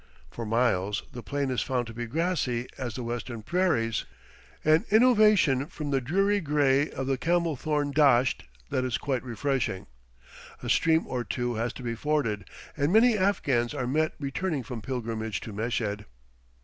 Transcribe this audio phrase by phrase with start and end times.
[0.31, 4.05] For miles the plain is found to be grassy as the Western prairies;
[4.65, 9.85] an innovation from the dreary gray of the camel thorn dasht that is quite refreshing.
[10.63, 14.81] A stream or two has to be forded, and many Afghans are met returning from
[14.81, 16.05] pilgrimage to Meshed.